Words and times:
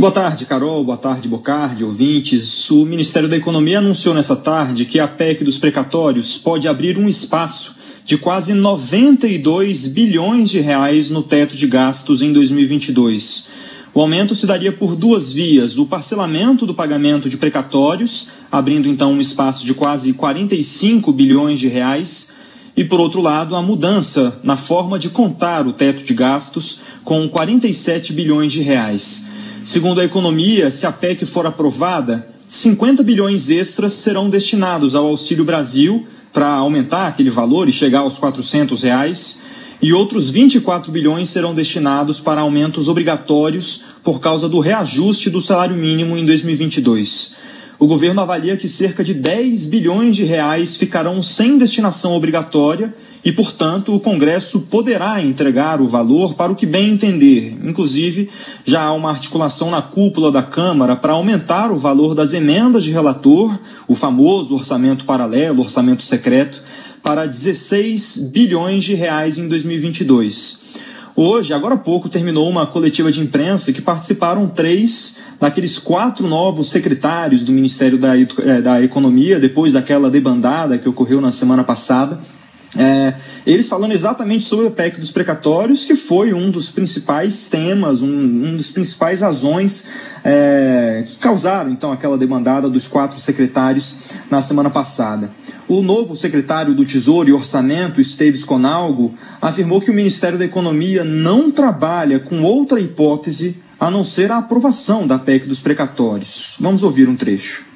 Boa 0.00 0.12
tarde, 0.12 0.46
Carol. 0.46 0.82
Boa 0.82 0.96
tarde, 0.96 1.28
Bocardi, 1.28 1.84
ouvintes. 1.84 2.70
O 2.70 2.86
Ministério 2.86 3.28
da 3.28 3.36
Economia 3.36 3.80
anunciou 3.80 4.14
nessa 4.14 4.34
tarde 4.34 4.86
que 4.86 4.98
a 4.98 5.06
PEC 5.06 5.44
dos 5.44 5.58
precatórios 5.58 6.38
pode 6.38 6.66
abrir 6.66 6.98
um 6.98 7.06
espaço 7.06 7.76
de 8.06 8.16
quase 8.16 8.54
92 8.54 9.88
bilhões 9.88 10.48
de 10.48 10.58
reais 10.58 11.10
no 11.10 11.22
teto 11.22 11.54
de 11.54 11.66
gastos 11.66 12.22
em 12.22 12.32
2022. 12.32 13.48
O 13.92 14.00
aumento 14.00 14.34
se 14.34 14.46
daria 14.46 14.72
por 14.72 14.96
duas 14.96 15.34
vias: 15.34 15.76
o 15.76 15.84
parcelamento 15.84 16.64
do 16.64 16.72
pagamento 16.72 17.28
de 17.28 17.36
precatórios, 17.36 18.28
abrindo 18.50 18.88
então 18.88 19.12
um 19.12 19.20
espaço 19.20 19.66
de 19.66 19.74
quase 19.74 20.14
45 20.14 21.12
bilhões 21.12 21.60
de 21.60 21.68
reais, 21.68 22.32
e 22.74 22.84
por 22.84 23.00
outro 23.00 23.20
lado, 23.20 23.54
a 23.54 23.60
mudança 23.60 24.40
na 24.42 24.56
forma 24.56 24.98
de 24.98 25.10
contar 25.10 25.66
o 25.66 25.74
teto 25.74 26.02
de 26.02 26.14
gastos 26.14 26.80
com 27.04 27.28
47 27.28 28.14
bilhões 28.14 28.50
de 28.50 28.62
reais. 28.62 29.28
Segundo 29.64 30.00
a 30.00 30.04
economia, 30.04 30.70
se 30.70 30.86
a 30.86 30.92
PEC 30.92 31.26
for 31.26 31.44
aprovada, 31.44 32.26
50 32.48 33.02
bilhões 33.02 33.50
extras 33.50 33.92
serão 33.92 34.30
destinados 34.30 34.94
ao 34.94 35.06
Auxílio 35.06 35.44
Brasil 35.44 36.06
para 36.32 36.46
aumentar 36.46 37.06
aquele 37.06 37.30
valor 37.30 37.68
e 37.68 37.72
chegar 37.72 38.00
aos 38.00 38.18
400 38.18 38.82
reais, 38.82 39.42
e 39.82 39.92
outros 39.92 40.30
24 40.30 40.90
bilhões 40.90 41.28
serão 41.28 41.54
destinados 41.54 42.20
para 42.20 42.40
aumentos 42.40 42.88
obrigatórios 42.88 43.84
por 44.02 44.18
causa 44.18 44.48
do 44.48 44.60
reajuste 44.60 45.28
do 45.28 45.42
salário 45.42 45.76
mínimo 45.76 46.16
em 46.16 46.24
2022. 46.24 47.34
O 47.78 47.86
governo 47.86 48.20
avalia 48.20 48.56
que 48.56 48.68
cerca 48.68 49.04
de 49.04 49.14
10 49.14 49.66
bilhões 49.66 50.16
de 50.16 50.24
reais 50.24 50.76
ficarão 50.76 51.22
sem 51.22 51.58
destinação 51.58 52.14
obrigatória 52.14 52.94
e, 53.24 53.30
portanto, 53.30 53.94
o 53.94 54.00
Congresso 54.00 54.60
poderá 54.62 55.22
entregar 55.22 55.80
o 55.80 55.88
valor 55.88 56.34
para 56.34 56.50
o 56.50 56.56
que 56.56 56.64
bem 56.64 56.90
entender. 56.90 57.58
Inclusive, 57.62 58.30
já 58.64 58.82
há 58.82 58.92
uma 58.92 59.10
articulação 59.10 59.70
na 59.70 59.82
cúpula 59.82 60.32
da 60.32 60.42
Câmara 60.42 60.96
para 60.96 61.12
aumentar 61.12 61.70
o 61.70 61.78
valor 61.78 62.14
das 62.14 62.32
emendas 62.32 62.82
de 62.82 62.92
relator, 62.92 63.58
o 63.86 63.94
famoso 63.94 64.54
orçamento 64.54 65.04
paralelo, 65.04 65.62
orçamento 65.62 66.02
secreto, 66.02 66.62
para 67.02 67.26
16 67.26 68.16
bilhões 68.32 68.84
de 68.84 68.94
reais 68.94 69.36
em 69.36 69.48
2022. 69.48 70.60
Hoje, 71.14 71.52
agora 71.52 71.74
há 71.74 71.78
pouco, 71.78 72.08
terminou 72.08 72.48
uma 72.48 72.66
coletiva 72.66 73.12
de 73.12 73.20
imprensa 73.20 73.72
que 73.72 73.82
participaram 73.82 74.48
três 74.48 75.18
daqueles 75.38 75.78
quatro 75.78 76.26
novos 76.26 76.70
secretários 76.70 77.44
do 77.44 77.52
Ministério 77.52 77.98
da, 77.98 78.18
eh, 78.18 78.62
da 78.62 78.82
Economia, 78.82 79.40
depois 79.40 79.72
daquela 79.72 80.10
debandada 80.10 80.78
que 80.78 80.88
ocorreu 80.88 81.20
na 81.20 81.30
semana 81.30 81.64
passada. 81.64 82.20
É, 82.80 83.14
eles 83.46 83.68
falando 83.68 83.92
exatamente 83.92 84.44
sobre 84.44 84.66
a 84.66 84.70
PEC 84.70 84.98
dos 84.98 85.10
precatórios, 85.10 85.84
que 85.84 85.94
foi 85.94 86.32
um 86.32 86.50
dos 86.50 86.70
principais 86.70 87.48
temas, 87.48 88.00
um, 88.00 88.08
um 88.08 88.56
dos 88.56 88.70
principais 88.70 89.20
razões 89.20 89.88
é, 90.24 91.04
que 91.06 91.18
causaram 91.18 91.70
então 91.70 91.92
aquela 91.92 92.16
demandada 92.16 92.68
dos 92.70 92.88
quatro 92.88 93.20
secretários 93.20 93.98
na 94.30 94.40
semana 94.40 94.70
passada. 94.70 95.30
O 95.68 95.82
novo 95.82 96.16
secretário 96.16 96.74
do 96.74 96.84
Tesouro 96.84 97.28
e 97.28 97.32
Orçamento, 97.32 98.00
Esteves 98.00 98.44
Conalgo, 98.44 99.14
afirmou 99.40 99.80
que 99.80 99.90
o 99.90 99.94
Ministério 99.94 100.38
da 100.38 100.44
Economia 100.44 101.04
não 101.04 101.50
trabalha 101.50 102.18
com 102.18 102.42
outra 102.42 102.80
hipótese 102.80 103.62
a 103.78 103.90
não 103.90 104.04
ser 104.04 104.30
a 104.30 104.38
aprovação 104.38 105.06
da 105.06 105.18
PEC 105.18 105.46
dos 105.46 105.60
precatórios. 105.60 106.56
Vamos 106.60 106.82
ouvir 106.82 107.08
um 107.08 107.16
trecho. 107.16 107.69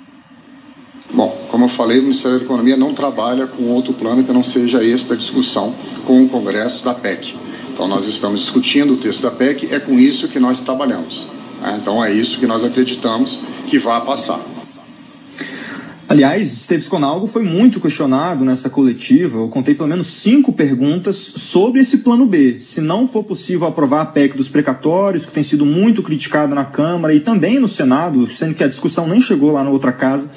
Como 1.54 1.66
eu 1.66 1.68
falei, 1.68 2.00
o 2.00 2.02
Ministério 2.02 2.40
da 2.40 2.44
Economia 2.44 2.76
não 2.76 2.92
trabalha 2.92 3.46
com 3.46 3.62
outro 3.68 3.92
plano 3.92 4.24
que 4.24 4.32
não 4.32 4.42
seja 4.42 4.82
esse 4.82 5.08
da 5.08 5.14
discussão 5.14 5.72
com 6.04 6.24
o 6.24 6.28
Congresso 6.28 6.84
da 6.84 6.92
PEC. 6.92 7.36
Então, 7.72 7.86
nós 7.86 8.08
estamos 8.08 8.40
discutindo 8.40 8.94
o 8.94 8.96
texto 8.96 9.22
da 9.22 9.30
PEC, 9.30 9.72
é 9.72 9.78
com 9.78 9.96
isso 9.96 10.26
que 10.26 10.40
nós 10.40 10.62
trabalhamos. 10.62 11.28
Né? 11.62 11.78
Então, 11.80 12.04
é 12.04 12.12
isso 12.12 12.40
que 12.40 12.46
nós 12.48 12.64
acreditamos 12.64 13.38
que 13.68 13.78
vai 13.78 14.04
passar. 14.04 14.40
Aliás, 16.08 16.52
Esteves 16.52 16.88
Conalgo 16.88 17.28
foi 17.28 17.44
muito 17.44 17.78
questionado 17.78 18.44
nessa 18.44 18.68
coletiva. 18.68 19.38
Eu 19.38 19.48
contei 19.48 19.76
pelo 19.76 19.88
menos 19.88 20.08
cinco 20.08 20.52
perguntas 20.52 21.14
sobre 21.14 21.80
esse 21.82 21.98
plano 21.98 22.26
B. 22.26 22.56
Se 22.58 22.80
não 22.80 23.06
for 23.06 23.22
possível 23.22 23.68
aprovar 23.68 24.02
a 24.02 24.06
PEC 24.06 24.36
dos 24.36 24.48
precatórios, 24.48 25.24
que 25.24 25.32
tem 25.32 25.44
sido 25.44 25.64
muito 25.64 26.02
criticada 26.02 26.52
na 26.52 26.64
Câmara 26.64 27.14
e 27.14 27.20
também 27.20 27.60
no 27.60 27.68
Senado, 27.68 28.28
sendo 28.28 28.54
que 28.54 28.64
a 28.64 28.68
discussão 28.68 29.06
nem 29.06 29.20
chegou 29.20 29.52
lá 29.52 29.62
na 29.62 29.70
outra 29.70 29.92
casa, 29.92 30.28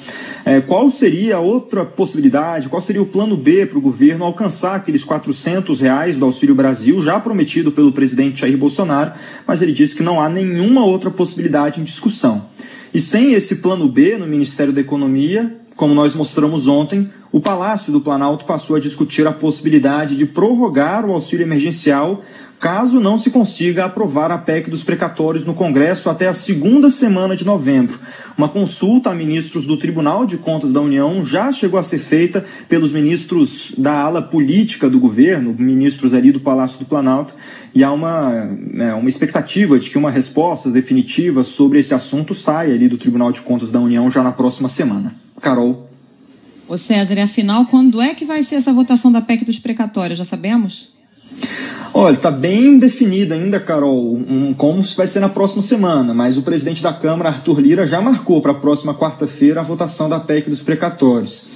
é, 0.48 0.62
qual 0.62 0.88
seria 0.88 1.38
outra 1.38 1.84
possibilidade, 1.84 2.70
qual 2.70 2.80
seria 2.80 3.02
o 3.02 3.06
plano 3.06 3.36
B 3.36 3.66
para 3.66 3.76
o 3.76 3.82
governo 3.82 4.24
alcançar 4.24 4.76
aqueles 4.76 5.04
400 5.04 5.78
reais 5.78 6.16
do 6.16 6.24
Auxílio 6.24 6.54
Brasil, 6.54 7.02
já 7.02 7.20
prometido 7.20 7.70
pelo 7.70 7.92
presidente 7.92 8.40
Jair 8.40 8.56
Bolsonaro, 8.56 9.12
mas 9.46 9.60
ele 9.60 9.74
disse 9.74 9.94
que 9.94 10.02
não 10.02 10.18
há 10.18 10.26
nenhuma 10.26 10.86
outra 10.86 11.10
possibilidade 11.10 11.82
em 11.82 11.84
discussão. 11.84 12.48
E 12.94 12.98
sem 12.98 13.34
esse 13.34 13.56
plano 13.56 13.86
B 13.88 14.16
no 14.16 14.26
Ministério 14.26 14.72
da 14.72 14.80
Economia, 14.80 15.54
como 15.76 15.92
nós 15.92 16.14
mostramos 16.14 16.66
ontem, 16.66 17.10
o 17.30 17.40
Palácio 17.40 17.92
do 17.92 18.00
Planalto 18.00 18.46
passou 18.46 18.74
a 18.74 18.80
discutir 18.80 19.26
a 19.26 19.32
possibilidade 19.32 20.16
de 20.16 20.24
prorrogar 20.24 21.04
o 21.04 21.12
auxílio 21.12 21.44
emergencial 21.44 22.22
caso 22.58 23.00
não 23.00 23.16
se 23.16 23.30
consiga 23.30 23.84
aprovar 23.84 24.30
a 24.30 24.38
PEC 24.38 24.70
dos 24.70 24.82
precatórios 24.82 25.44
no 25.44 25.54
Congresso 25.54 26.10
até 26.10 26.26
a 26.26 26.32
segunda 26.32 26.90
semana 26.90 27.36
de 27.36 27.44
novembro. 27.44 27.98
Uma 28.36 28.48
consulta 28.48 29.10
a 29.10 29.14
ministros 29.14 29.64
do 29.64 29.76
Tribunal 29.76 30.26
de 30.26 30.38
Contas 30.38 30.72
da 30.72 30.80
União 30.80 31.24
já 31.24 31.52
chegou 31.52 31.78
a 31.78 31.82
ser 31.82 31.98
feita 31.98 32.44
pelos 32.68 32.92
ministros 32.92 33.74
da 33.76 33.92
ala 34.00 34.22
política 34.22 34.88
do 34.88 35.00
governo, 35.00 35.54
ministros 35.58 36.14
ali 36.14 36.30
do 36.30 36.40
Palácio 36.40 36.78
do 36.78 36.84
Planalto, 36.84 37.34
e 37.74 37.84
há 37.84 37.92
uma, 37.92 38.48
é, 38.76 38.94
uma 38.94 39.08
expectativa 39.08 39.78
de 39.78 39.90
que 39.90 39.98
uma 39.98 40.10
resposta 40.10 40.70
definitiva 40.70 41.44
sobre 41.44 41.78
esse 41.78 41.94
assunto 41.94 42.34
saia 42.34 42.74
ali 42.74 42.88
do 42.88 42.98
Tribunal 42.98 43.32
de 43.32 43.42
Contas 43.42 43.70
da 43.70 43.80
União 43.80 44.10
já 44.10 44.22
na 44.22 44.32
próxima 44.32 44.68
semana. 44.68 45.14
Carol. 45.40 45.88
Ô 46.66 46.76
César, 46.76 47.14
e 47.14 47.20
afinal, 47.20 47.66
quando 47.66 48.00
é 48.00 48.14
que 48.14 48.24
vai 48.24 48.42
ser 48.42 48.56
essa 48.56 48.72
votação 48.72 49.10
da 49.10 49.20
PEC 49.20 49.44
dos 49.44 49.58
precatórios? 49.58 50.18
Já 50.18 50.24
sabemos? 50.24 50.97
Olha, 51.94 52.14
está 52.14 52.30
bem 52.30 52.78
definido 52.78 53.32
ainda, 53.32 53.58
Carol, 53.58 54.14
um, 54.14 54.52
como 54.54 54.82
vai 54.96 55.06
ser 55.06 55.20
na 55.20 55.28
próxima 55.28 55.62
semana, 55.62 56.12
mas 56.12 56.36
o 56.36 56.42
presidente 56.42 56.82
da 56.82 56.92
Câmara, 56.92 57.30
Arthur 57.30 57.60
Lira, 57.60 57.86
já 57.86 58.00
marcou 58.00 58.42
para 58.42 58.52
a 58.52 58.54
próxima 58.54 58.94
quarta-feira 58.94 59.60
a 59.60 59.64
votação 59.64 60.08
da 60.08 60.20
PEC 60.20 60.50
dos 60.50 60.62
precatórios. 60.62 61.48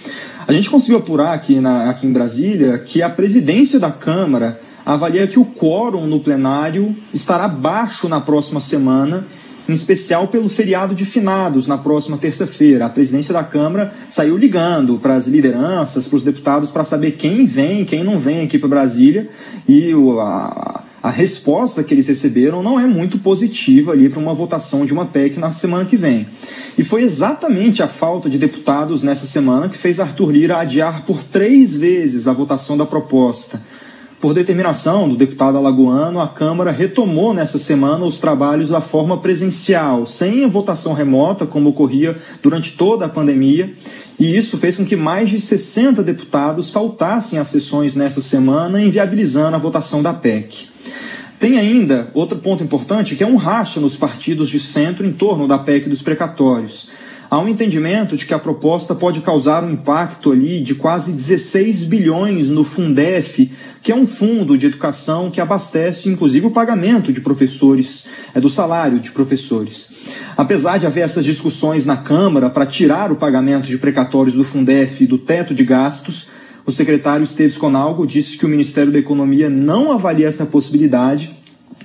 A 0.46 0.52
gente 0.52 0.70
conseguiu 0.70 0.98
apurar 0.98 1.34
aqui, 1.34 1.60
na, 1.60 1.90
aqui 1.90 2.06
em 2.06 2.12
Brasília 2.12 2.78
que 2.78 3.02
a 3.02 3.10
presidência 3.10 3.78
da 3.78 3.90
Câmara 3.90 4.58
avalia 4.84 5.26
que 5.26 5.38
o 5.38 5.44
quórum 5.44 6.06
no 6.06 6.20
plenário 6.20 6.96
estará 7.12 7.46
baixo 7.46 8.08
na 8.08 8.20
próxima 8.20 8.60
semana 8.60 9.26
em 9.68 9.72
especial 9.72 10.28
pelo 10.28 10.48
feriado 10.48 10.94
de 10.94 11.04
finados 11.04 11.66
na 11.66 11.78
próxima 11.78 12.18
terça-feira. 12.18 12.86
A 12.86 12.90
presidência 12.90 13.32
da 13.32 13.44
Câmara 13.44 13.92
saiu 14.08 14.36
ligando 14.36 14.98
para 14.98 15.14
as 15.14 15.26
lideranças, 15.26 16.06
para 16.06 16.16
os 16.16 16.24
deputados, 16.24 16.70
para 16.70 16.84
saber 16.84 17.12
quem 17.12 17.46
vem, 17.46 17.84
quem 17.84 18.02
não 18.02 18.18
vem 18.18 18.44
aqui 18.44 18.58
para 18.58 18.68
Brasília 18.68 19.28
e 19.68 19.94
o, 19.94 20.20
a, 20.20 20.82
a 21.02 21.10
resposta 21.10 21.82
que 21.82 21.92
eles 21.92 22.06
receberam 22.06 22.62
não 22.62 22.78
é 22.78 22.86
muito 22.86 23.18
positiva 23.18 23.92
ali 23.92 24.08
para 24.08 24.20
uma 24.20 24.34
votação 24.34 24.86
de 24.86 24.92
uma 24.92 25.06
PEC 25.06 25.38
na 25.38 25.50
semana 25.50 25.84
que 25.84 25.96
vem. 25.96 26.28
E 26.78 26.84
foi 26.84 27.02
exatamente 27.02 27.82
a 27.82 27.88
falta 27.88 28.30
de 28.30 28.38
deputados 28.38 29.02
nessa 29.02 29.26
semana 29.26 29.68
que 29.68 29.76
fez 29.76 29.98
Arthur 30.00 30.30
Lira 30.30 30.58
adiar 30.58 31.04
por 31.04 31.22
três 31.24 31.76
vezes 31.76 32.28
a 32.28 32.32
votação 32.32 32.76
da 32.76 32.86
proposta. 32.86 33.60
Por 34.22 34.34
determinação 34.34 35.08
do 35.08 35.16
deputado 35.16 35.58
alagoano, 35.58 36.20
a 36.20 36.28
Câmara 36.28 36.70
retomou 36.70 37.34
nessa 37.34 37.58
semana 37.58 38.04
os 38.04 38.18
trabalhos 38.18 38.68
da 38.68 38.80
forma 38.80 39.18
presencial, 39.18 40.06
sem 40.06 40.44
a 40.44 40.46
votação 40.46 40.92
remota, 40.92 41.44
como 41.44 41.70
ocorria 41.70 42.16
durante 42.40 42.76
toda 42.76 43.04
a 43.04 43.08
pandemia, 43.08 43.74
e 44.20 44.36
isso 44.36 44.56
fez 44.58 44.76
com 44.76 44.84
que 44.84 44.94
mais 44.94 45.28
de 45.28 45.40
60 45.40 46.04
deputados 46.04 46.70
faltassem 46.70 47.36
às 47.36 47.48
sessões 47.48 47.96
nessa 47.96 48.20
semana, 48.20 48.80
inviabilizando 48.80 49.56
a 49.56 49.58
votação 49.58 50.00
da 50.00 50.14
PEC. 50.14 50.68
Tem 51.40 51.58
ainda 51.58 52.08
outro 52.14 52.38
ponto 52.38 52.62
importante, 52.62 53.16
que 53.16 53.24
é 53.24 53.26
um 53.26 53.34
racha 53.34 53.80
nos 53.80 53.96
partidos 53.96 54.48
de 54.48 54.60
centro 54.60 55.04
em 55.04 55.10
torno 55.10 55.48
da 55.48 55.58
PEC 55.58 55.88
dos 55.88 56.00
precatórios. 56.00 56.90
Há 57.32 57.38
um 57.38 57.48
entendimento 57.48 58.14
de 58.14 58.26
que 58.26 58.34
a 58.34 58.38
proposta 58.38 58.94
pode 58.94 59.22
causar 59.22 59.64
um 59.64 59.70
impacto 59.70 60.32
ali 60.32 60.62
de 60.62 60.74
quase 60.74 61.12
16 61.12 61.84
bilhões 61.84 62.50
no 62.50 62.62
Fundef, 62.62 63.50
que 63.82 63.90
é 63.90 63.96
um 63.96 64.06
fundo 64.06 64.58
de 64.58 64.66
educação 64.66 65.30
que 65.30 65.40
abastece 65.40 66.10
inclusive 66.10 66.48
o 66.48 66.50
pagamento 66.50 67.10
de 67.10 67.22
professores, 67.22 68.04
é 68.34 68.38
do 68.38 68.50
salário 68.50 69.00
de 69.00 69.12
professores. 69.12 69.94
Apesar 70.36 70.76
de 70.76 70.86
haver 70.86 71.04
essas 71.04 71.24
discussões 71.24 71.86
na 71.86 71.96
Câmara 71.96 72.50
para 72.50 72.66
tirar 72.66 73.10
o 73.10 73.16
pagamento 73.16 73.66
de 73.66 73.78
precatórios 73.78 74.34
do 74.34 74.44
Fundef 74.44 75.06
do 75.06 75.16
teto 75.16 75.54
de 75.54 75.64
gastos, 75.64 76.28
o 76.66 76.70
secretário 76.70 77.24
Esteves 77.24 77.56
Conalgo 77.56 78.06
disse 78.06 78.36
que 78.36 78.44
o 78.44 78.48
Ministério 78.50 78.92
da 78.92 78.98
Economia 78.98 79.48
não 79.48 79.90
avalia 79.90 80.28
essa 80.28 80.44
possibilidade 80.44 81.41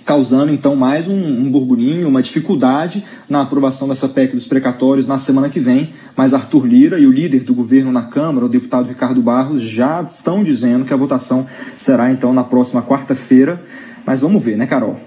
causando 0.07 0.53
então 0.53 0.73
mais 0.73 1.09
um, 1.09 1.17
um 1.17 1.51
burburinho, 1.51 2.07
uma 2.07 2.21
dificuldade 2.21 3.03
na 3.27 3.41
aprovação 3.41 3.89
dessa 3.89 4.07
PEC 4.07 4.33
dos 4.33 4.47
precatórios 4.47 5.05
na 5.05 5.19
semana 5.19 5.49
que 5.49 5.59
vem. 5.59 5.93
Mas 6.15 6.33
Arthur 6.33 6.65
Lira 6.65 6.97
e 6.97 7.05
o 7.05 7.11
líder 7.11 7.43
do 7.43 7.53
governo 7.53 7.91
na 7.91 8.03
Câmara, 8.03 8.45
o 8.45 8.49
deputado 8.49 8.87
Ricardo 8.87 9.21
Barros, 9.21 9.61
já 9.61 10.01
estão 10.01 10.45
dizendo 10.45 10.85
que 10.85 10.93
a 10.93 10.97
votação 10.97 11.45
será 11.75 12.09
então 12.09 12.33
na 12.33 12.45
próxima 12.45 12.81
quarta-feira. 12.81 13.61
Mas 14.05 14.21
vamos 14.21 14.41
ver, 14.41 14.55
né, 14.55 14.65
Carol? 14.65 14.97